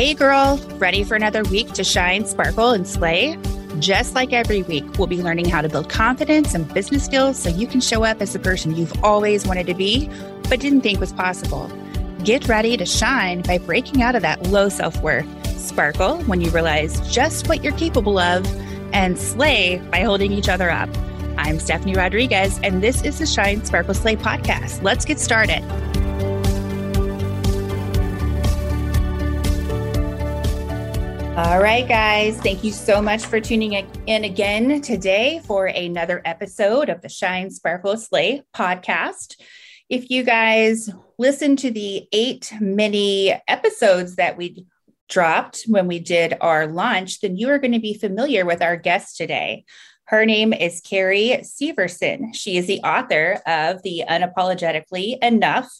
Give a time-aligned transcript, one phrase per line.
[0.00, 3.38] Hey, girl, ready for another week to shine, sparkle, and slay?
[3.80, 7.50] Just like every week, we'll be learning how to build confidence and business skills so
[7.50, 10.08] you can show up as the person you've always wanted to be,
[10.48, 11.70] but didn't think was possible.
[12.24, 15.26] Get ready to shine by breaking out of that low self worth,
[15.58, 18.46] sparkle when you realize just what you're capable of,
[18.94, 20.88] and slay by holding each other up.
[21.36, 24.82] I'm Stephanie Rodriguez, and this is the Shine Sparkle Slay podcast.
[24.82, 25.62] Let's get started.
[31.42, 32.36] All right, guys.
[32.36, 33.72] Thank you so much for tuning
[34.06, 39.40] in again today for another episode of the Shine Sparkle Slay podcast.
[39.88, 44.66] If you guys listen to the eight mini episodes that we
[45.08, 48.76] dropped when we did our launch, then you are going to be familiar with our
[48.76, 49.64] guest today.
[50.04, 52.34] Her name is Carrie Severson.
[52.34, 55.70] She is the author of the Unapologetically Enough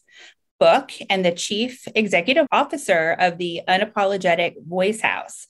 [0.60, 5.48] book and the chief executive officer of the Unapologetic Voice House.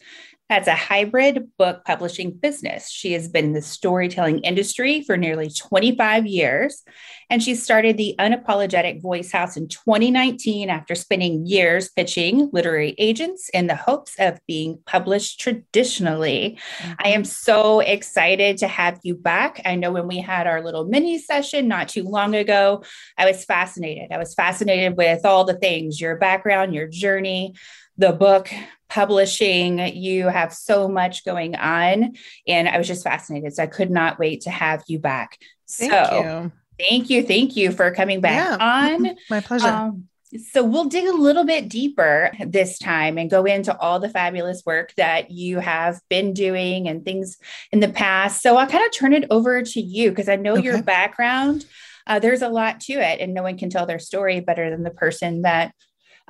[0.51, 2.91] That's a hybrid book publishing business.
[2.91, 6.83] She has been in the storytelling industry for nearly 25 years,
[7.31, 13.49] and she started the Unapologetic Voice House in 2019 after spending years pitching literary agents
[13.51, 16.59] in the hopes of being published traditionally.
[16.79, 16.93] Mm-hmm.
[16.99, 19.63] I am so excited to have you back.
[19.65, 22.83] I know when we had our little mini session not too long ago,
[23.17, 24.11] I was fascinated.
[24.11, 27.55] I was fascinated with all the things your background, your journey
[28.01, 28.51] the book
[28.91, 29.79] publishing.
[29.79, 32.15] You have so much going on.
[32.47, 33.55] And I was just fascinated.
[33.55, 35.39] So I could not wait to have you back.
[35.71, 36.53] Thank so you.
[36.79, 37.23] thank you.
[37.23, 39.17] Thank you for coming back yeah, on.
[39.31, 39.69] My pleasure.
[39.69, 40.09] Um,
[40.53, 44.63] so we'll dig a little bit deeper this time and go into all the fabulous
[44.65, 47.37] work that you have been doing and things
[47.73, 48.41] in the past.
[48.41, 50.63] So I'll kind of turn it over to you because I know okay.
[50.63, 51.65] your background.
[52.07, 54.83] Uh, there's a lot to it, and no one can tell their story better than
[54.83, 55.75] the person that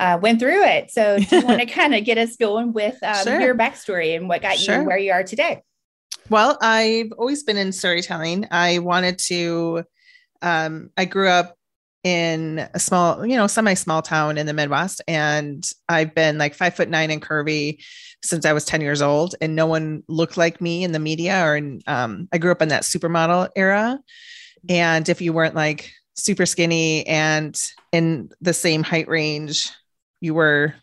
[0.00, 0.90] uh, went through it.
[0.90, 3.40] So, do you want to kind of get us going with um, sure.
[3.40, 4.80] your backstory and what got sure.
[4.80, 5.62] you where you are today?
[6.30, 8.48] Well, I've always been in storytelling.
[8.50, 9.84] I wanted to,
[10.42, 11.54] um, I grew up
[12.02, 16.54] in a small, you know, semi small town in the Midwest, and I've been like
[16.54, 17.84] five foot nine and curvy
[18.22, 21.44] since I was 10 years old, and no one looked like me in the media
[21.44, 23.98] or in, um, I grew up in that supermodel era.
[24.68, 27.60] And if you weren't like super skinny and
[27.92, 29.70] in the same height range
[30.20, 30.74] you were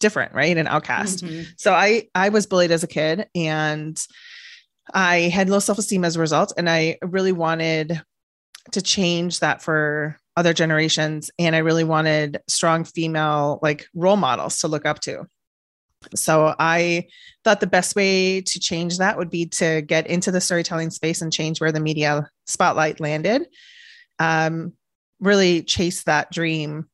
[0.00, 0.56] different, right?
[0.56, 1.24] An outcast.
[1.24, 1.42] Mm-hmm.
[1.56, 4.00] So I I was bullied as a kid and
[4.92, 8.00] I had low self-esteem as a result and I really wanted
[8.72, 14.60] to change that for other generations and I really wanted strong female like role models
[14.60, 15.26] to look up to.
[16.14, 17.06] So I
[17.42, 21.20] thought the best way to change that would be to get into the storytelling space
[21.22, 23.46] and change where the media spotlight landed.
[24.18, 24.74] Um,
[25.20, 26.88] really chase that dream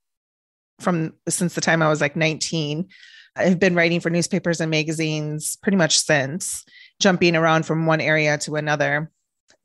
[0.82, 2.88] from since the time I was like 19.
[3.34, 6.65] I've been writing for newspapers and magazines pretty much since,
[7.00, 9.10] jumping around from one area to another.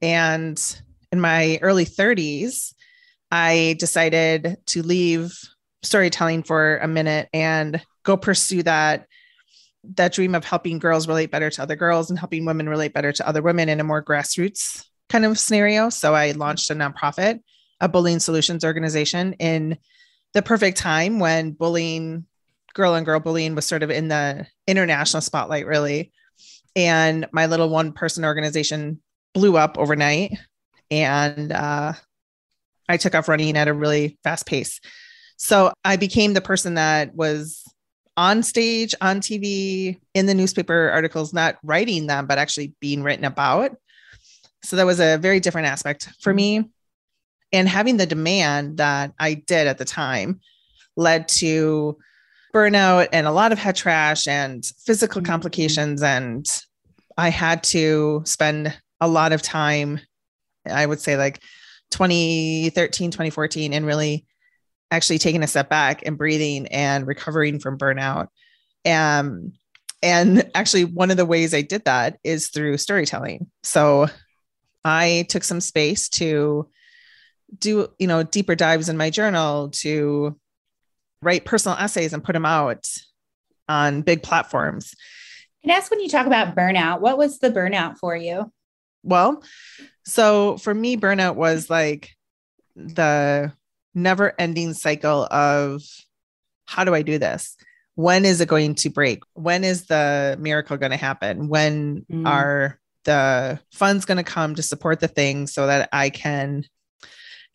[0.02, 0.58] And
[1.12, 2.74] in my early 30s,
[3.30, 5.38] I decided to leave
[5.84, 9.06] storytelling for a minute and go pursue that
[9.96, 13.12] that dream of helping girls relate better to other girls and helping women relate better
[13.14, 15.90] to other women in a more grassroots kind of scenario.
[15.90, 17.40] So I launched a nonprofit,
[17.80, 19.78] a bullying solutions organization in
[20.38, 22.24] the perfect time when bullying,
[22.76, 26.12] girl and girl bullying was sort of in the international spotlight, really.
[26.76, 29.02] And my little one person organization
[29.34, 30.38] blew up overnight.
[30.92, 31.94] And uh,
[32.88, 34.80] I took off running at a really fast pace.
[35.38, 37.64] So I became the person that was
[38.16, 43.26] on stage, on TV, in the newspaper articles, not writing them, but actually being written
[43.26, 43.72] about.
[44.62, 46.70] So that was a very different aspect for me
[47.52, 50.42] and having the demand that I did at the time
[50.96, 51.98] led to
[52.54, 55.32] burnout and a lot of head trash and physical mm-hmm.
[55.32, 56.02] complications.
[56.02, 56.46] And
[57.18, 60.00] I had to spend a lot of time,
[60.70, 61.42] I would say like
[61.92, 64.26] 2013, 2014, and really
[64.92, 68.28] actually taking a step back and breathing and recovering from burnout.
[68.86, 69.54] Um,
[70.02, 73.50] and actually, one of the ways I did that is through storytelling.
[73.64, 74.08] So
[74.86, 76.70] I took some space to
[77.58, 80.38] do you know deeper dives in my journal to
[81.22, 82.86] write personal essays and put them out
[83.68, 84.94] on big platforms.
[85.64, 88.52] And ask when you talk about burnout what was the burnout for you?
[89.04, 89.44] Well
[90.06, 92.12] so for me burnout was like
[92.76, 93.52] the
[93.94, 95.82] never ending cycle of
[96.66, 97.56] how do i do this?
[97.96, 99.24] When is it going to break?
[99.34, 101.48] When is the miracle going to happen?
[101.48, 102.28] When mm.
[102.28, 106.66] are the funds going to come to support the thing so that i can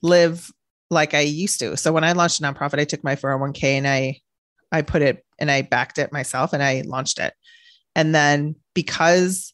[0.02, 0.50] live
[0.90, 1.76] like I used to.
[1.76, 4.20] So when I launched a nonprofit, I took my 401k and I
[4.70, 7.34] I put it and I backed it myself and I launched it.
[7.94, 9.52] And then because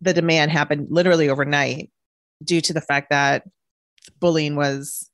[0.00, 1.90] the demand happened literally overnight
[2.42, 3.44] due to the fact that
[4.20, 5.10] bullying was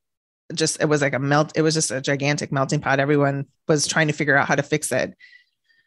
[0.55, 3.87] just it was like a melt it was just a gigantic melting pot everyone was
[3.87, 5.15] trying to figure out how to fix it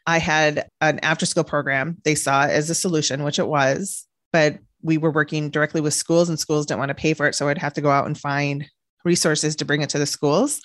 [0.07, 4.57] i had an after school program they saw as a solution which it was but
[4.83, 7.47] we were working directly with schools and schools didn't want to pay for it so
[7.47, 8.65] i'd have to go out and find
[9.03, 10.61] resources to bring it to the schools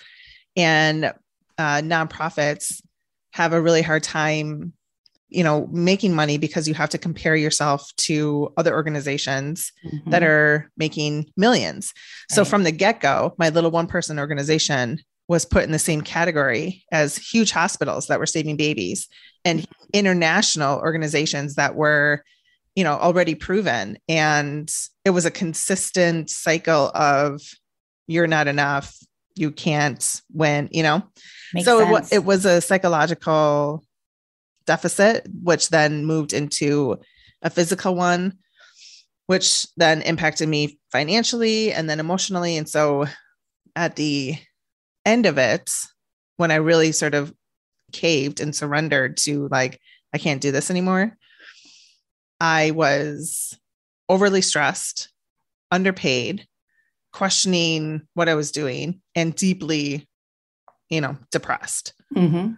[0.57, 1.07] and
[1.59, 2.81] uh, nonprofits
[3.33, 4.73] have a really hard time
[5.29, 10.11] you know making money because you have to compare yourself to other organizations mm-hmm.
[10.11, 11.93] that are making millions
[12.31, 12.35] right.
[12.35, 14.99] so from the get-go my little one person organization
[15.29, 19.09] was put in the same category as huge hospitals that were saving babies
[19.45, 19.85] and mm-hmm.
[19.93, 22.23] international organizations that were
[22.79, 23.99] you know already proven.
[24.09, 24.73] And
[25.05, 27.43] it was a consistent cycle of
[28.07, 28.97] you're not enough.
[29.35, 31.03] You can't win you know?
[31.53, 33.83] Makes so it, it was a psychological
[34.65, 37.01] deficit, which then moved into
[37.43, 38.39] a physical one,
[39.27, 42.57] which then impacted me financially and then emotionally.
[42.57, 43.07] And so
[43.75, 44.37] at the
[45.05, 45.69] end of it,
[46.37, 47.35] when I really sort of
[47.91, 49.81] caved and surrendered to like,
[50.15, 51.17] I can't do this anymore,
[52.41, 53.59] I was
[54.09, 55.11] overly stressed,
[55.71, 56.47] underpaid,
[57.13, 60.07] questioning what I was doing, and deeply,
[60.89, 61.95] you know, depressed.
[62.15, 62.55] Mm-hmm.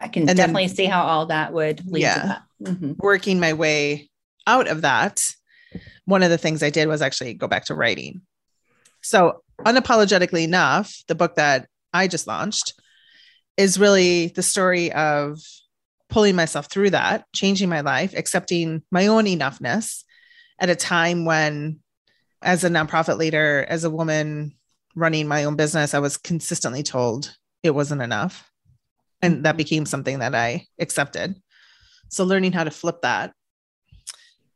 [0.00, 2.42] I can and definitely then, see how all that would lead yeah, to that.
[2.62, 2.92] Mm-hmm.
[2.98, 4.10] Working my way
[4.46, 5.22] out of that,
[6.04, 8.22] one of the things I did was actually go back to writing.
[9.02, 12.74] So, unapologetically enough, the book that I just launched
[13.56, 15.38] is really the story of
[16.08, 20.04] pulling myself through that, changing my life, accepting my own enoughness
[20.58, 21.80] at a time when,
[22.42, 24.54] as a nonprofit leader, as a woman
[24.94, 28.50] running my own business, I was consistently told it wasn't enough
[29.24, 29.56] and that mm-hmm.
[29.56, 31.34] became something that I accepted.
[32.08, 33.32] So learning how to flip that.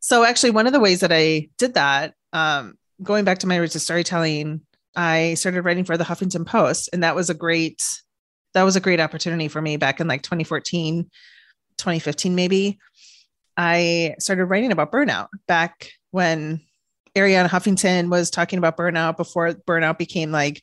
[0.01, 3.57] So actually, one of the ways that I did that, um, going back to my
[3.57, 4.61] roots of storytelling,
[4.95, 7.83] I started writing for the Huffington Post, and that was a great
[8.55, 11.09] that was a great opportunity for me back in like 2014,
[11.79, 12.79] 2015 maybe.
[13.57, 16.61] I started writing about burnout back when
[17.17, 20.63] Arianna Huffington was talking about burnout before burnout became like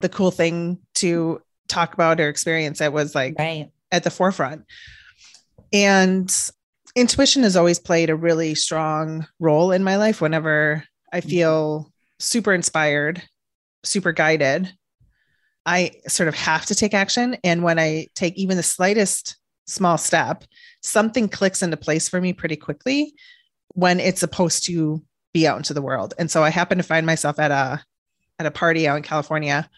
[0.00, 3.70] the cool thing to talk about or experience that was like right.
[3.92, 4.64] at the forefront.
[5.72, 6.34] And
[6.94, 11.28] intuition has always played a really strong role in my life whenever I mm-hmm.
[11.28, 13.22] feel super inspired,
[13.82, 14.72] super guided.
[15.66, 17.36] I sort of have to take action.
[17.42, 20.44] And when I take even the slightest small step,
[20.82, 23.14] something clicks into place for me pretty quickly
[23.68, 25.02] when it's supposed to
[25.32, 26.14] be out into the world.
[26.18, 27.82] And so I happened to find myself at a
[28.38, 29.68] at a party out in California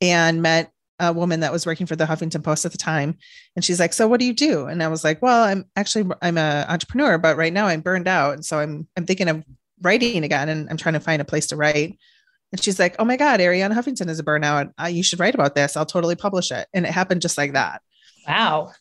[0.00, 3.16] and met a woman that was working for the Huffington Post at the time.
[3.54, 4.66] And she's like, so what do you do?
[4.66, 8.08] And I was like, well, I'm actually, I'm an entrepreneur, but right now I'm burned
[8.08, 8.34] out.
[8.34, 9.44] And so I'm, I'm thinking of
[9.82, 11.98] writing again and I'm trying to find a place to write.
[12.52, 14.72] And she's like, oh my God, Arianna Huffington is a burnout.
[14.80, 15.76] Uh, you should write about this.
[15.76, 16.66] I'll totally publish it.
[16.72, 17.82] And it happened just like that.
[18.26, 18.72] Wow.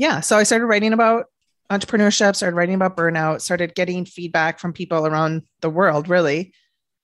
[0.00, 0.20] Yeah.
[0.20, 1.26] So I started writing about
[1.70, 6.54] entrepreneurship, started writing about burnout, started getting feedback from people around the world, really,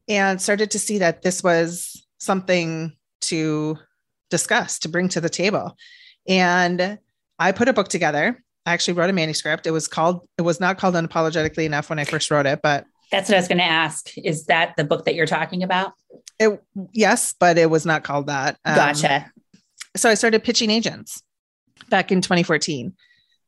[0.08, 3.76] and started to see that this was something to
[4.30, 5.76] discuss to bring to the table.
[6.26, 6.98] And
[7.38, 8.42] I put a book together.
[8.64, 9.66] I actually wrote a manuscript.
[9.66, 12.86] It was called, it was not called Unapologetically Enough when I first wrote it, but
[13.12, 14.16] that's what I was going to ask.
[14.16, 15.92] Is that the book that you're talking about?
[16.38, 18.56] It, yes, but it was not called that.
[18.64, 19.30] Um, gotcha.
[19.96, 21.22] So I started pitching agents
[21.88, 22.94] back in 2014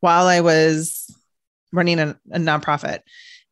[0.01, 1.15] while I was
[1.73, 3.01] running a, a nonprofit.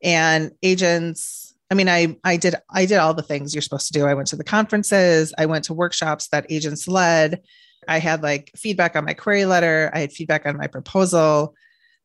[0.03, 3.99] And agents I mean, I I did I did all the things you're supposed to
[3.99, 4.05] do.
[4.05, 7.41] I went to the conferences, I went to workshops that agents led.
[7.87, 11.55] I had like feedback on my query letter, I had feedback on my proposal.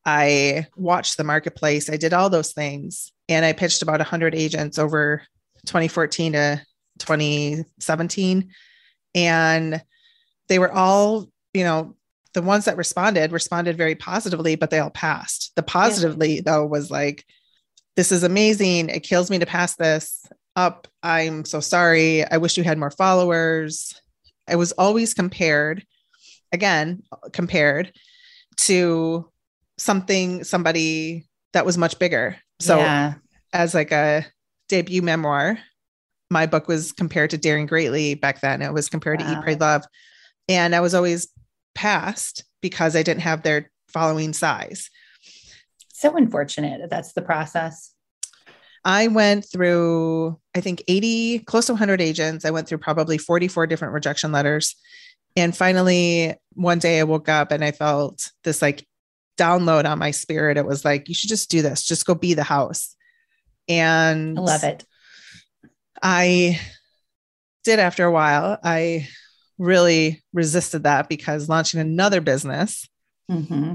[0.05, 1.89] I watched the marketplace.
[1.89, 5.23] I did all those things and I pitched about 100 agents over
[5.67, 6.63] 2014 to
[6.99, 8.51] 2017
[9.15, 9.83] and
[10.49, 11.95] they were all, you know,
[12.35, 15.53] the ones that responded responded very positively, but they all passed.
[15.57, 16.43] The positively yeah.
[16.45, 17.25] though was like
[17.97, 18.89] this is amazing.
[18.89, 20.25] It kills me to pass this
[20.57, 20.89] up.
[21.03, 22.25] I'm so sorry.
[22.25, 23.95] I wish you had more followers.
[24.49, 25.85] I was always compared,
[26.53, 27.93] again, compared
[28.59, 29.31] to
[29.79, 32.37] something, somebody that was much bigger.
[32.61, 33.15] So, yeah.
[33.53, 34.25] as like a
[34.69, 35.59] debut memoir,
[36.31, 38.63] my book was compared to Daring Greatly back then.
[38.63, 39.27] It was compared wow.
[39.27, 39.85] to Eat, Pray, Love.
[40.49, 41.29] And I was always
[41.75, 44.91] passed because I didn't have their following size
[46.03, 47.95] so unfortunate that's the process.
[48.85, 52.45] I went through, I think 80, close to 100 agents.
[52.45, 54.75] I went through probably 44 different rejection letters.
[55.37, 58.85] And finally, one day I woke up and I felt this like
[59.39, 60.57] download on my spirit.
[60.57, 62.97] It was like, you should just do this, just go be the house.
[63.69, 64.85] And I love it.
[66.03, 66.61] I
[67.63, 68.59] did after a while.
[68.65, 69.09] I
[69.63, 72.89] really resisted that because launching another business
[73.31, 73.75] Mm-hmm.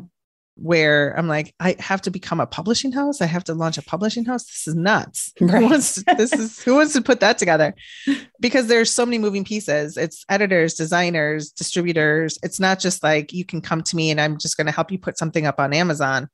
[0.56, 3.22] where I'm like, I have to become a publishing house.
[3.22, 4.44] I have to launch a publishing house.
[4.46, 5.32] This is nuts.
[5.42, 5.62] Right.
[5.62, 7.74] Who wants to, this is who wants to put that together?
[8.40, 9.98] Because there's so many moving pieces.
[9.98, 12.38] It's editors, designers, distributors.
[12.44, 14.92] It's not just like you can come to me and I'm just going to help
[14.92, 16.28] you put something up on Amazon.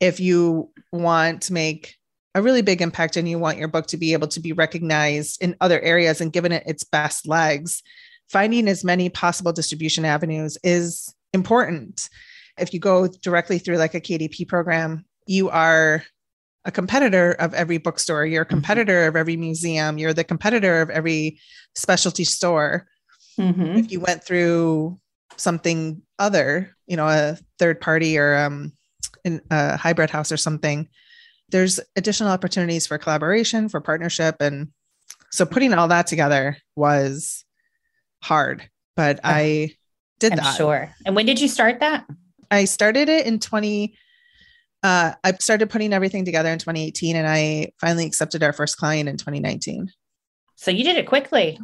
[0.00, 1.96] If you want to make
[2.34, 5.42] a really big impact and you want your book to be able to be recognized
[5.42, 7.82] in other areas and given it its best legs,
[8.32, 12.08] finding as many possible distribution avenues is important.
[12.58, 16.02] If you go directly through like a KDP program, you are
[16.64, 20.90] a competitor of every bookstore, you're a competitor of every museum, you're the competitor of
[20.90, 21.38] every
[21.74, 22.86] specialty store.
[23.38, 23.76] Mm-hmm.
[23.78, 24.98] If you went through
[25.36, 28.72] something other, you know, a third party or um,
[29.24, 30.88] in a hybrid house or something,
[31.50, 34.36] there's additional opportunities for collaboration, for partnership.
[34.40, 34.68] And
[35.30, 37.44] so putting all that together was
[38.22, 39.72] hard, but I
[40.18, 40.56] did I'm that.
[40.56, 40.94] sure.
[41.04, 42.06] And when did you start that?
[42.50, 43.94] I started it in 20
[44.82, 49.08] uh, I started putting everything together in 2018 and I finally accepted our first client
[49.08, 49.90] in 2019.
[50.56, 51.58] So you did it quickly.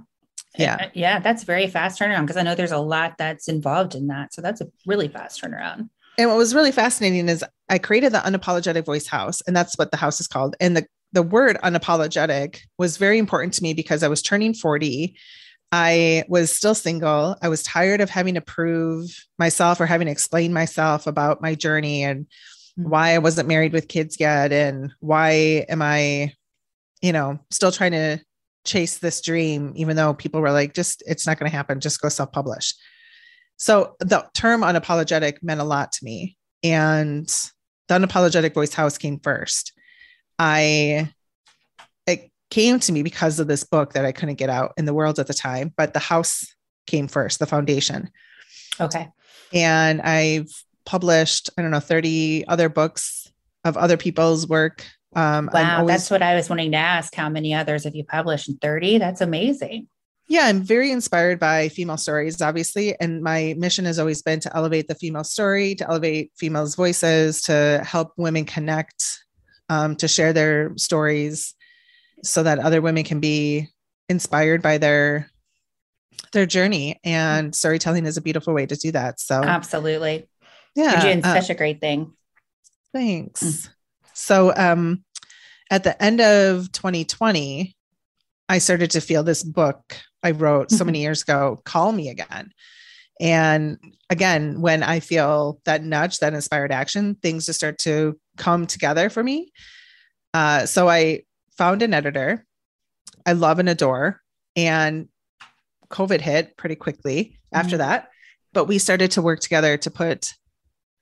[0.56, 0.76] Yeah.
[0.80, 4.06] Uh, Yeah, that's very fast turnaround because I know there's a lot that's involved in
[4.08, 4.32] that.
[4.32, 5.88] So that's a really fast turnaround.
[6.16, 9.90] And what was really fascinating is I created the unapologetic voice house and that's what
[9.90, 10.56] the house is called.
[10.60, 15.16] And the the word unapologetic was very important to me because I was turning 40.
[15.70, 17.36] I was still single.
[17.42, 21.54] I was tired of having to prove myself or having to explain myself about my
[21.54, 22.26] journey and
[22.78, 22.88] mm.
[22.88, 26.32] why I wasn't married with kids yet and why am I,
[27.02, 28.18] you know, still trying to
[28.64, 32.00] chase this dream, even though people were like, just it's not going to happen, just
[32.00, 32.74] go self publish.
[33.56, 36.36] So the term unapologetic meant a lot to me.
[36.62, 37.26] And
[37.88, 39.72] the unapologetic voice house came first.
[40.38, 41.12] I,
[42.50, 45.18] came to me because of this book that I couldn't get out in the world
[45.18, 46.46] at the time, but the house
[46.86, 48.10] came first, the foundation.
[48.80, 49.08] Okay.
[49.52, 50.48] And I've
[50.86, 53.30] published, I don't know, 30 other books
[53.64, 54.86] of other people's work.
[55.14, 55.80] Um, Wow.
[55.80, 57.14] always- That's what I was wanting to ask.
[57.14, 58.50] How many others have you published?
[58.62, 58.98] 30?
[58.98, 59.88] That's amazing.
[60.30, 62.94] yeah, I'm very inspired by female stories, obviously.
[63.00, 67.40] And my mission has always been to elevate the female story, to elevate females' voices,
[67.42, 69.02] to help women connect,
[69.70, 71.54] um, to share their stories
[72.22, 73.68] so that other women can be
[74.08, 75.30] inspired by their
[76.32, 80.28] their journey and storytelling is a beautiful way to do that so Absolutely.
[80.74, 82.12] yeah You're doing uh, such a great thing.
[82.92, 83.42] Thanks.
[83.42, 83.68] Mm.
[84.14, 85.04] So, um,
[85.70, 87.76] at the end of 2020,
[88.48, 89.78] I started to feel this book
[90.22, 92.50] I wrote so many years ago call me again.
[93.20, 93.78] And
[94.10, 99.10] again, when I feel that nudge, that inspired action, things just start to come together
[99.10, 99.52] for me.
[100.32, 101.22] Uh, so I
[101.58, 102.44] found an editor
[103.26, 104.22] I love and adore,
[104.56, 105.08] and
[105.90, 107.78] COVID hit pretty quickly after Mhm.
[107.78, 108.08] that.
[108.54, 110.32] But we started to work together to put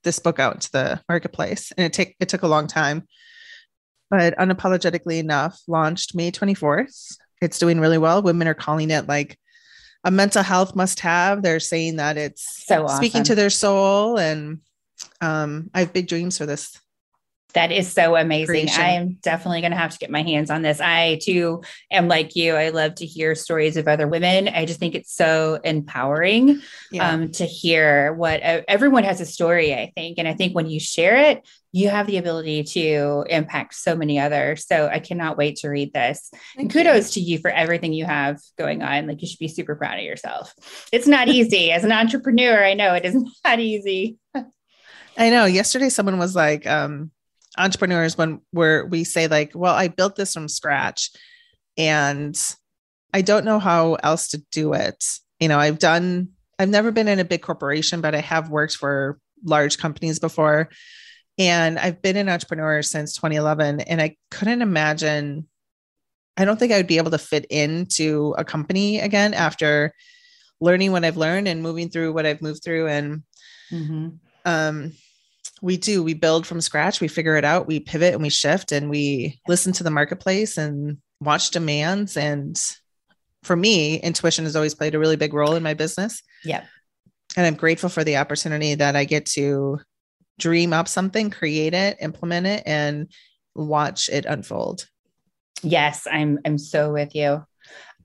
[0.02, 3.06] this book out to the marketplace, and it take it took a long time.
[4.10, 7.16] But unapologetically enough, launched May 24th.
[7.40, 8.22] It's doing really well.
[8.22, 9.38] Women are calling it like
[10.04, 11.42] a mental health must have.
[11.42, 12.96] They're saying that it's So awesome.
[12.96, 14.18] speaking to their soul.
[14.18, 14.60] And
[15.20, 16.76] um, I have big dreams for this.
[17.56, 18.68] That is so amazing.
[18.68, 20.78] I am definitely going to have to get my hands on this.
[20.78, 22.54] I too am like you.
[22.54, 24.46] I love to hear stories of other women.
[24.48, 26.60] I just think it's so empowering
[26.92, 27.08] Yeah.
[27.10, 30.18] um, to hear what uh, everyone has a story, I think.
[30.18, 34.20] And I think when you share it, you have the ability to impact so many
[34.20, 34.66] others.
[34.66, 36.28] So I cannot wait to read this.
[36.58, 36.82] And Thank you.
[36.92, 39.06] kudos to you for everything you have going on.
[39.06, 40.54] Like you should be super proud of yourself.
[40.92, 42.62] It's not easy as an entrepreneur.
[42.62, 44.18] I know it is not easy.
[45.18, 45.46] I know.
[45.46, 47.10] Yesterday, someone was like, um,
[47.58, 51.10] entrepreneurs, when where we say like, well, I built this from scratch
[51.76, 52.36] and
[53.12, 55.04] I don't know how else to do it.
[55.40, 58.74] You know, I've done, I've never been in a big corporation, but I have worked
[58.76, 60.68] for large companies before.
[61.38, 63.80] And I've been an entrepreneur since 2011.
[63.80, 65.46] And I couldn't imagine,
[66.36, 69.92] I don't think I would be able to fit into a company again after
[70.60, 72.88] learning what I've learned and moving through what I've moved through.
[72.88, 73.22] And
[74.44, 74.92] um
[75.62, 78.72] we do we build from scratch we figure it out we pivot and we shift
[78.72, 82.60] and we listen to the marketplace and watch demands and
[83.42, 86.66] for me intuition has always played a really big role in my business Yep.
[87.36, 89.78] and i'm grateful for the opportunity that i get to
[90.38, 93.10] dream up something create it implement it and
[93.54, 94.86] watch it unfold
[95.62, 97.42] Yes, I'm I'm so with you.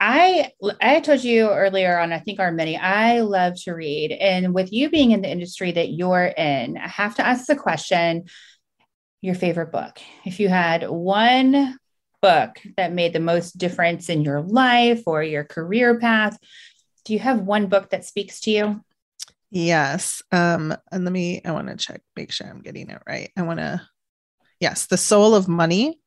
[0.04, 4.12] I I told you earlier on, I think our many, I love to read.
[4.12, 7.56] And with you being in the industry that you're in, I have to ask the
[7.56, 8.26] question
[9.22, 10.00] your favorite book.
[10.26, 11.78] If you had one
[12.20, 16.36] book that made the most difference in your life or your career path,
[17.06, 18.84] do you have one book that speaks to you?
[19.52, 20.24] Yes.
[20.32, 23.30] Um, and let me, I want to check, make sure I'm getting it right.
[23.38, 23.82] I want to,
[24.60, 26.00] yes, The Soul of Money.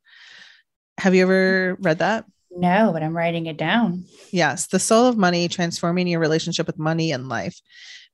[0.98, 2.24] Have you ever read that?
[2.56, 4.04] No, but I'm writing it down.
[4.30, 4.68] Yes.
[4.68, 7.60] The Soul of Money Transforming Your Relationship with Money and Life,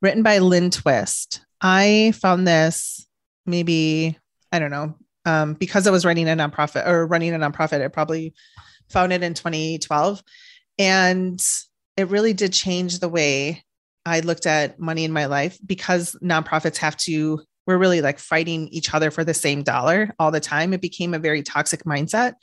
[0.00, 1.44] written by Lynn Twist.
[1.61, 3.06] I found this
[3.44, 4.18] maybe,
[4.52, 7.88] I don't know, um, because I was running a nonprofit or running a nonprofit, I
[7.88, 8.35] probably
[8.88, 10.23] found it in 2012.
[10.78, 11.40] And
[11.97, 13.62] it really did change the way
[14.06, 18.68] I looked at money in my life because nonprofits have to, we're really like fighting
[18.68, 20.73] each other for the same dollar all the time.
[20.73, 22.35] It became a very toxic mindset.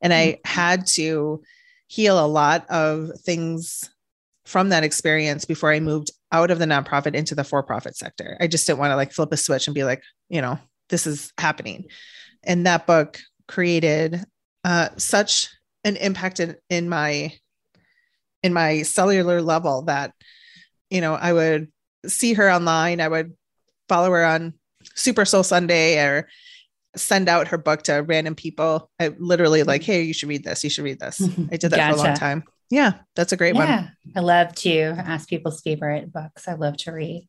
[0.00, 0.40] And I mm-hmm.
[0.44, 1.42] had to
[1.86, 3.90] heal a lot of things
[4.44, 8.36] from that experience before I moved out of the nonprofit into the for profit sector.
[8.40, 11.06] I just didn't want to like flip a switch and be like, you know, this
[11.06, 11.86] is happening.
[12.42, 14.24] And that book created
[14.64, 15.48] uh, such
[15.84, 17.32] an impact in, in my
[18.42, 20.12] in my cellular level that
[20.88, 21.68] you know i would
[22.06, 23.34] see her online i would
[23.88, 24.54] follow her on
[24.94, 26.28] super soul sunday or
[26.96, 30.64] send out her book to random people i literally like hey you should read this
[30.64, 31.94] you should read this i did that gotcha.
[31.94, 35.60] for a long time yeah that's a great yeah, one i love to ask people's
[35.60, 37.28] favorite books i love to read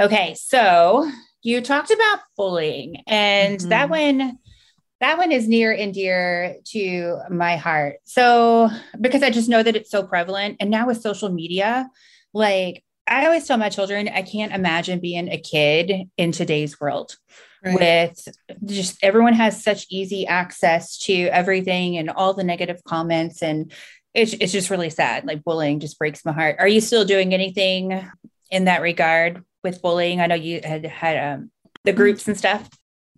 [0.00, 1.10] okay so
[1.42, 3.68] you talked about bullying and mm-hmm.
[3.70, 4.38] that one
[5.02, 7.96] that one is near and dear to my heart.
[8.04, 10.58] So, because I just know that it's so prevalent.
[10.60, 11.90] And now with social media,
[12.32, 17.16] like I always tell my children, I can't imagine being a kid in today's world
[17.64, 17.74] right.
[17.74, 18.28] with
[18.64, 23.42] just everyone has such easy access to everything and all the negative comments.
[23.42, 23.72] And
[24.14, 25.24] it's, it's just really sad.
[25.24, 26.56] Like bullying just breaks my heart.
[26.58, 28.08] Are you still doing anything
[28.50, 30.20] in that regard with bullying?
[30.20, 31.50] I know you had had um,
[31.84, 32.68] the groups and stuff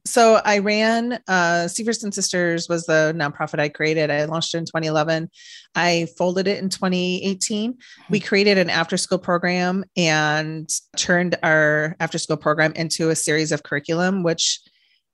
[0.07, 4.11] so I ran uh Severson Sisters was the nonprofit I created.
[4.11, 5.31] I launched it in 2011.
[5.75, 7.73] I folded it in 2018.
[7.73, 8.03] Mm-hmm.
[8.11, 13.53] We created an after school program and turned our after school program into a series
[13.53, 14.61] of curriculum, which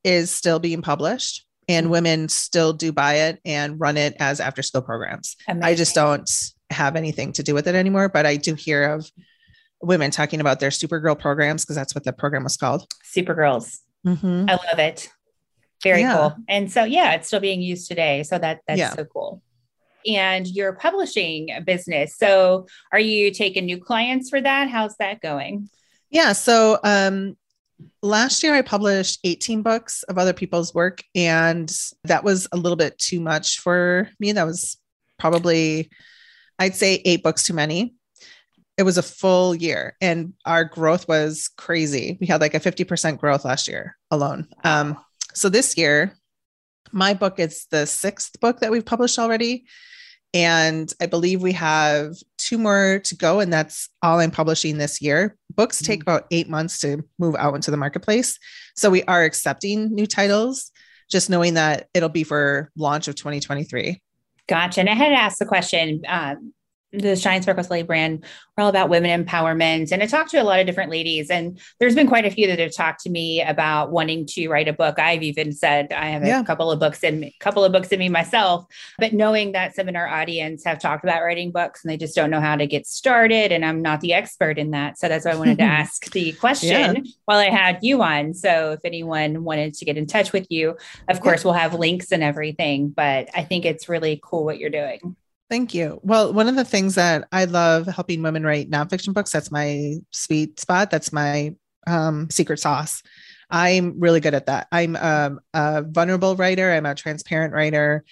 [0.05, 1.47] is still being published.
[1.69, 1.93] And mm-hmm.
[1.93, 5.37] women still do buy it and run it as after school programs.
[5.47, 5.65] Amazing.
[5.65, 6.31] I just don't
[6.71, 9.11] have anything to do with it anymore, but I do hear of
[9.83, 12.87] women talking about their Supergirl programs because that's what the program was called.
[13.05, 13.79] Supergirls.
[14.07, 14.47] Mm-hmm.
[14.49, 15.09] I love it.
[15.83, 16.17] Very yeah.
[16.17, 16.37] cool.
[16.49, 18.23] And so, yeah, it's still being used today.
[18.23, 18.95] So that that's yeah.
[18.95, 19.43] so cool.
[20.07, 22.17] And your publishing business.
[22.17, 24.69] So, are you taking new clients for that?
[24.69, 25.69] How's that going?
[26.11, 26.33] Yeah.
[26.33, 27.37] So, um,
[28.03, 31.71] last year I published 18 books of other people's work, and
[32.05, 34.33] that was a little bit too much for me.
[34.33, 34.79] That was
[35.19, 35.91] probably,
[36.59, 37.95] I'd say, eight books too many
[38.81, 42.17] it was a full year and our growth was crazy.
[42.19, 44.49] We had like a 50% growth last year alone.
[44.65, 44.97] Um,
[45.35, 46.17] so this year,
[46.91, 49.67] my book is the sixth book that we've published already.
[50.33, 55.03] And I believe we have two more to go, and that's all I'm publishing this
[55.03, 55.37] year.
[55.55, 55.87] Books mm-hmm.
[55.87, 58.39] take about eight months to move out into the marketplace.
[58.77, 60.73] So we are accepting new titles,
[61.11, 64.01] just knowing that it'll be for launch of 2023.
[64.49, 64.81] Gotcha.
[64.81, 66.55] And I had to ask the question um,
[66.93, 68.25] the Shine Sparkle Slay brand,
[68.57, 69.93] we're all about women empowerment.
[69.93, 72.47] And I talked to a lot of different ladies, and there's been quite a few
[72.49, 74.99] that have talked to me about wanting to write a book.
[74.99, 76.41] I've even said I have yeah.
[76.41, 78.67] a couple of books in a couple of books in me myself,
[78.99, 82.15] but knowing that some in our audience have talked about writing books and they just
[82.15, 83.53] don't know how to get started.
[83.53, 84.99] And I'm not the expert in that.
[84.99, 87.13] So that's why I wanted to ask the question yeah.
[87.25, 88.35] while I had you on.
[88.35, 90.77] So if anyone wanted to get in touch with you,
[91.09, 92.91] of course, we'll have links and everything.
[92.91, 95.17] But I think it's really cool what you're doing.
[95.51, 95.99] Thank you.
[96.05, 99.97] Well, one of the things that I love helping women write nonfiction books, that's my
[100.13, 100.93] sweet spot.
[100.93, 101.57] That's my
[101.89, 103.03] um, secret sauce.
[103.51, 104.69] I'm really good at that.
[104.71, 108.05] I'm um, a vulnerable writer, I'm a transparent writer.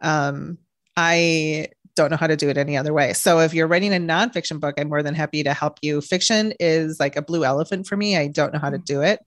[0.00, 0.56] Um,
[0.96, 3.12] I don't know how to do it any other way.
[3.12, 6.00] So if you're writing a nonfiction book, I'm more than happy to help you.
[6.00, 8.16] Fiction is like a blue elephant for me.
[8.16, 9.20] I don't know how to do it.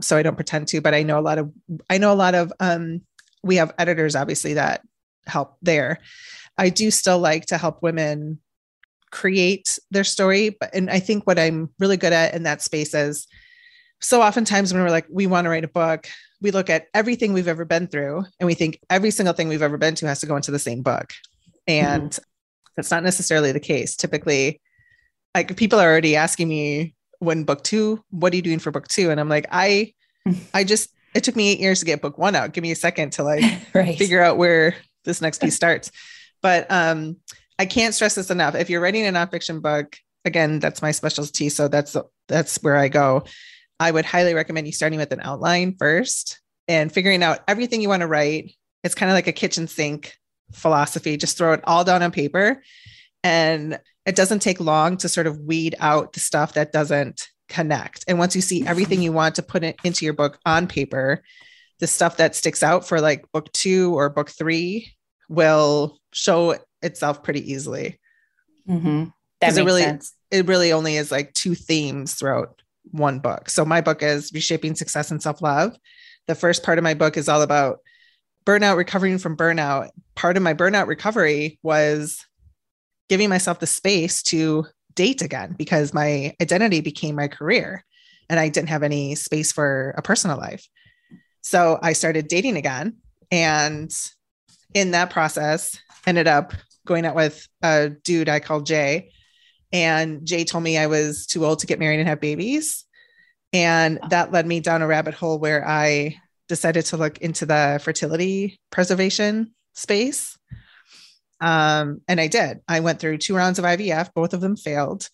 [0.00, 1.52] So I don't pretend to, but I know a lot of
[1.90, 3.02] I know a lot of um
[3.42, 4.80] we have editors obviously that
[5.26, 5.98] help there.
[6.62, 8.38] I do still like to help women
[9.10, 10.50] create their story.
[10.50, 13.26] But and I think what I'm really good at in that space is
[14.00, 16.06] so oftentimes when we're like, we want to write a book,
[16.40, 19.62] we look at everything we've ever been through and we think every single thing we've
[19.62, 21.12] ever been to has to go into the same book.
[21.66, 22.22] And mm-hmm.
[22.76, 23.96] that's not necessarily the case.
[23.96, 24.60] Typically,
[25.34, 28.86] like people are already asking me when book two, what are you doing for book
[28.86, 29.10] two?
[29.10, 29.94] And I'm like, I
[30.54, 32.52] I just it took me eight years to get book one out.
[32.52, 33.44] Give me a second to like
[33.74, 33.98] right.
[33.98, 35.90] figure out where this next piece starts.
[36.42, 37.16] But um,
[37.58, 38.54] I can't stress this enough.
[38.54, 41.48] If you're writing a nonfiction book, again, that's my specialty.
[41.48, 41.96] So that's
[42.28, 43.24] that's where I go.
[43.80, 47.88] I would highly recommend you starting with an outline first and figuring out everything you
[47.88, 48.52] want to write.
[48.84, 50.16] It's kind of like a kitchen sink
[50.52, 51.16] philosophy.
[51.16, 52.62] Just throw it all down on paper.
[53.24, 58.04] And it doesn't take long to sort of weed out the stuff that doesn't connect.
[58.08, 61.22] And once you see everything you want to put it into your book on paper,
[61.78, 64.92] the stuff that sticks out for like book two or book three
[65.28, 68.00] will show itself pretty easily.
[68.68, 69.04] Mm-hmm.
[69.40, 70.12] That makes it really, sense.
[70.30, 73.48] It really only is like two themes throughout one book.
[73.48, 75.76] So my book is Reshaping Success and Self Love.
[76.26, 77.78] The first part of my book is all about
[78.44, 79.90] burnout, recovering from burnout.
[80.14, 82.24] Part of my burnout recovery was
[83.08, 87.84] giving myself the space to date again because my identity became my career
[88.28, 90.66] and I didn't have any space for a personal life.
[91.42, 92.96] So I started dating again.
[93.30, 93.92] And
[94.74, 96.52] in that process, ended up
[96.86, 99.10] going out with a dude I called Jay.
[99.72, 102.84] And Jay told me I was too old to get married and have babies.
[103.52, 106.16] And that led me down a rabbit hole where I
[106.48, 110.36] decided to look into the fertility preservation space.
[111.40, 112.60] Um, and I did.
[112.68, 115.08] I went through two rounds of IVF, both of them failed,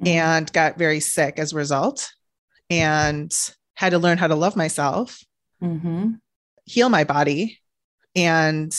[0.00, 0.06] mm-hmm.
[0.06, 2.10] and got very sick as a result,
[2.70, 3.32] and
[3.74, 5.22] had to learn how to love myself,
[5.62, 6.12] mm-hmm.
[6.64, 7.60] heal my body,
[8.16, 8.74] and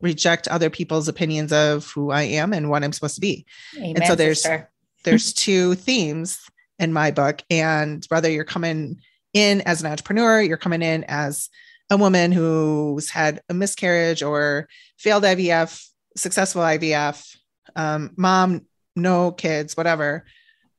[0.00, 3.46] reject other people's opinions of who I am and what I'm supposed to be.
[3.76, 4.70] Amen, and so there's sister.
[5.04, 6.40] there's two themes
[6.78, 9.00] in my book, and whether you're coming
[9.32, 11.48] in as an entrepreneur, you're coming in as
[11.90, 17.36] a woman who's had a miscarriage or failed IVF successful IVF,
[17.76, 20.24] um, mom, no kids, whatever,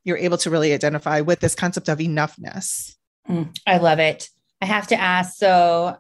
[0.04, 2.96] you're able to really identify with this concept of enoughness.
[3.28, 4.30] Mm, I love it.
[4.62, 5.98] I have to ask so,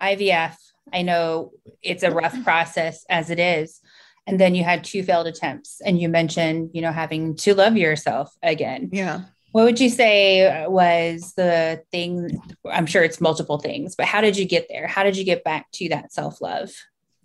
[0.00, 0.56] IVF,
[0.92, 3.80] I know it's a rough process as it is.
[4.26, 7.76] And then you had two failed attempts, and you mentioned, you know, having to love
[7.76, 8.90] yourself again.
[8.92, 9.22] Yeah.
[9.52, 12.40] What would you say was the thing?
[12.70, 14.86] I'm sure it's multiple things, but how did you get there?
[14.86, 16.70] How did you get back to that self love?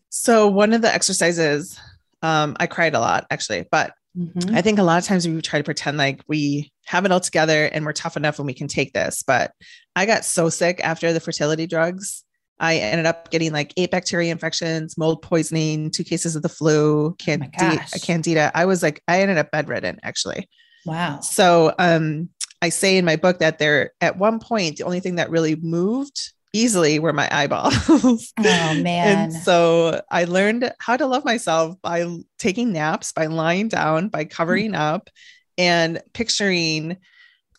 [0.10, 1.80] So one of the exercises,
[2.24, 4.56] um, I cried a lot actually, but mm-hmm.
[4.56, 7.20] I think a lot of times we try to pretend like we have it all
[7.20, 9.22] together and we're tough enough and we can take this.
[9.22, 9.52] But
[9.96, 12.24] I got so sick after the fertility drugs.
[12.60, 17.08] I ended up getting like eight bacteria infections, mold poisoning, two cases of the flu,
[17.08, 17.86] oh candida.
[17.94, 18.52] Oh candida.
[18.56, 20.48] I was like, I ended up bedridden actually.
[20.86, 21.20] Wow.
[21.20, 22.30] So um,
[22.62, 25.56] I say in my book that there at one point the only thing that really
[25.56, 27.74] moved easily were my eyeballs.
[27.90, 28.84] oh man.
[28.86, 32.08] And so I learned how to love myself by
[32.40, 34.82] taking naps, by lying down, by covering mm-hmm.
[34.82, 35.10] up
[35.58, 36.98] and picturing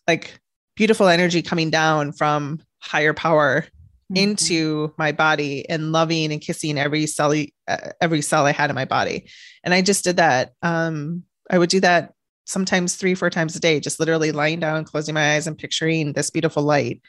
[0.08, 0.40] like
[0.76, 3.66] beautiful energy coming down from higher power
[4.10, 4.16] mm-hmm.
[4.16, 7.32] into my body and loving and kissing every cell
[7.68, 9.28] uh, every cell I had in my body.
[9.64, 10.52] And I just did that.
[10.62, 12.12] Um I would do that
[12.44, 16.12] sometimes 3 4 times a day just literally lying down, closing my eyes and picturing
[16.12, 17.02] this beautiful light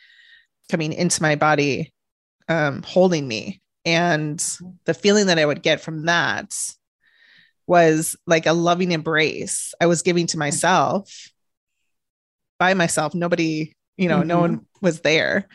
[0.70, 1.94] coming into my body,
[2.50, 3.62] um, holding me.
[3.86, 4.44] And
[4.86, 6.54] the feeling that I would get from that
[7.68, 11.32] was like a loving embrace I was giving to myself
[12.60, 13.14] by myself.
[13.14, 14.28] Nobody, you know, mm-hmm.
[14.28, 15.48] no one was there.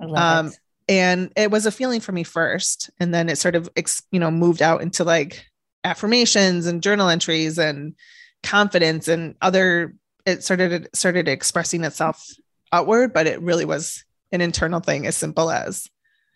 [0.00, 0.58] Um, it.
[0.88, 2.90] And it was a feeling for me first.
[3.00, 3.68] And then it sort of,
[4.10, 5.44] you know, moved out into like
[5.82, 7.94] affirmations and journal entries and
[8.42, 12.24] confidence and other, it started, started expressing itself
[12.72, 15.88] outward, but it really was an internal thing as simple as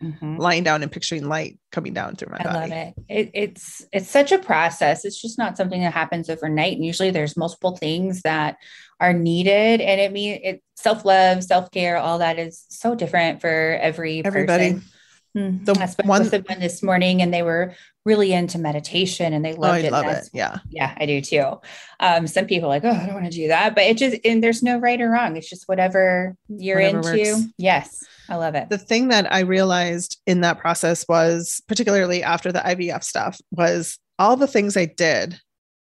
[0.03, 0.37] mm-hmm.
[0.37, 2.57] lying down and picturing light coming down through my I body.
[2.57, 2.94] I love it.
[3.09, 3.31] it.
[3.35, 5.05] It's it's such a process.
[5.05, 6.77] It's just not something that happens overnight.
[6.77, 8.57] And usually there's multiple things that
[9.00, 9.80] are needed.
[9.80, 14.74] And it means it self-love, self-care, all that is so different for every everybody.
[14.74, 14.88] Person.
[15.36, 15.64] Mm-hmm.
[15.64, 19.44] The I spoke one, with someone this morning and they were really into meditation and
[19.44, 19.92] they loved oh, it.
[19.92, 20.28] Love it.
[20.32, 20.58] Yeah.
[20.70, 21.60] Yeah, I do too.
[22.00, 23.74] Um, some people like, oh, I don't want to do that.
[23.76, 25.36] But it just and there's no right or wrong.
[25.36, 27.32] It's just whatever you're whatever into.
[27.32, 27.46] Works.
[27.58, 28.04] Yes.
[28.28, 28.70] I love it.
[28.70, 33.98] The thing that I realized in that process was, particularly after the IVF stuff, was
[34.18, 35.40] all the things I did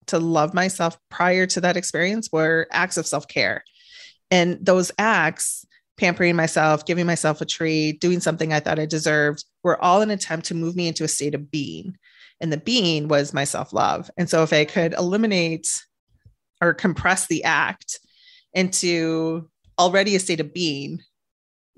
[0.07, 3.63] to love myself prior to that experience were acts of self care.
[4.31, 5.65] And those acts
[5.97, 10.11] pampering myself, giving myself a treat, doing something I thought I deserved, were all an
[10.11, 11.97] attempt to move me into a state of being.
[12.41, 14.09] And the being was my self love.
[14.17, 15.67] And so if I could eliminate
[16.61, 17.99] or compress the act
[18.53, 21.01] into already a state of being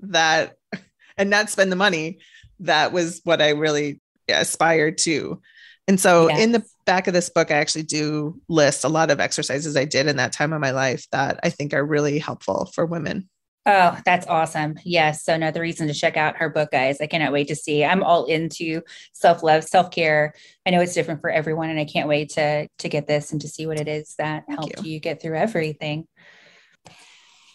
[0.00, 0.56] that,
[1.16, 2.18] and not spend the money,
[2.60, 5.40] that was what I really aspired to.
[5.88, 6.40] And so yes.
[6.40, 9.86] in the back of this book, I actually do list a lot of exercises I
[9.86, 13.28] did in that time of my life that I think are really helpful for women.
[13.64, 14.78] Oh, that's awesome.
[14.84, 15.24] Yes.
[15.24, 17.00] So another reason to check out her book, guys.
[17.00, 17.84] I cannot wait to see.
[17.84, 20.34] I'm all into self-love, self-care.
[20.64, 23.40] I know it's different for everyone and I can't wait to to get this and
[23.40, 24.92] to see what it is that Thank helped you.
[24.92, 26.06] you get through everything.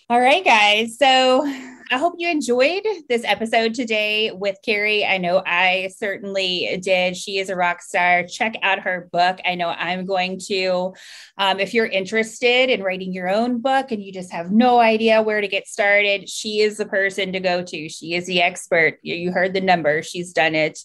[0.09, 0.97] All right, guys.
[0.99, 1.51] So
[1.93, 5.05] I hope you enjoyed this episode today with Carrie.
[5.05, 7.15] I know I certainly did.
[7.15, 8.23] She is a rock star.
[8.23, 9.37] Check out her book.
[9.45, 10.95] I know I'm going to.
[11.37, 15.21] Um, if you're interested in writing your own book and you just have no idea
[15.21, 17.89] where to get started, she is the person to go to.
[17.89, 18.97] She is the expert.
[19.03, 20.01] You, heard the number.
[20.01, 20.79] She's done it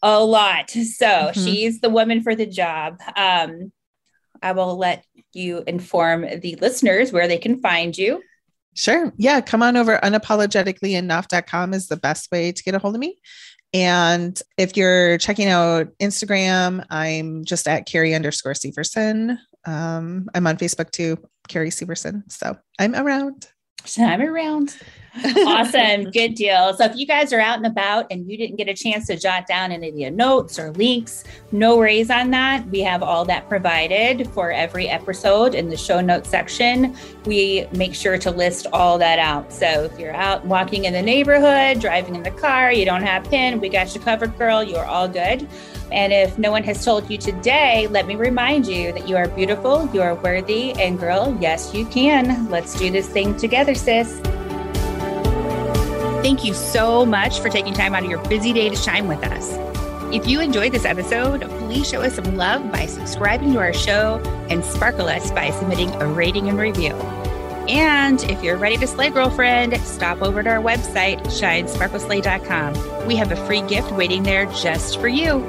[0.00, 0.70] a lot.
[0.70, 1.44] So mm-hmm.
[1.44, 3.00] she's the woman for the job.
[3.16, 3.72] Um,
[4.40, 8.22] I will let you inform the listeners where they can find you.
[8.74, 9.12] Sure.
[9.16, 9.40] Yeah.
[9.40, 9.98] Come on over.
[10.02, 13.18] Unapologeticallyenough.com is the best way to get a hold of me.
[13.74, 19.38] And if you're checking out Instagram, I'm just at Carrie underscore Severson.
[19.64, 21.16] Um, I'm on Facebook too,
[21.48, 22.30] Carrie Severson.
[22.30, 23.46] So I'm around.
[23.84, 24.76] So I'm around
[25.46, 26.10] awesome.
[26.10, 26.74] Good deal.
[26.74, 29.16] So if you guys are out and about and you didn't get a chance to
[29.16, 32.66] jot down any of your notes or links, no worries on that.
[32.68, 36.96] We have all that provided for every episode in the show notes section.
[37.26, 39.52] We make sure to list all that out.
[39.52, 43.24] So if you're out walking in the neighborhood, driving in the car, you don't have
[43.24, 44.62] PIN, we got you covered, girl.
[44.62, 45.46] You're all good.
[45.92, 49.28] And if no one has told you today, let me remind you that you are
[49.28, 52.48] beautiful, you are worthy, and girl, yes, you can.
[52.48, 54.18] Let's do this thing together, sis.
[56.22, 59.22] Thank you so much for taking time out of your busy day to shine with
[59.24, 59.50] us.
[60.14, 64.18] If you enjoyed this episode, please show us some love by subscribing to our show
[64.48, 66.92] and sparkle us by submitting a rating and review.
[67.68, 73.06] And if you're ready to slay, girlfriend, stop over to our website, shinesparkleslay.com.
[73.06, 75.40] We have a free gift waiting there just for you.